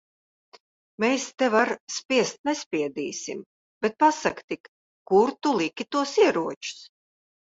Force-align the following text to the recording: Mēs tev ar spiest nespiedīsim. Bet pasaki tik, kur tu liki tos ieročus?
Mēs 1.03 1.25
tev 1.41 1.57
ar 1.57 1.71
spiest 1.95 2.39
nespiedīsim. 2.49 3.43
Bet 3.87 3.97
pasaki 4.05 4.45
tik, 4.55 4.71
kur 5.13 5.33
tu 5.45 5.53
liki 5.61 5.87
tos 5.97 6.15
ieročus? 6.25 6.81